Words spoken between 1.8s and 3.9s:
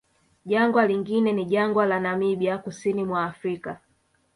la Namibia kusini mwa Afrika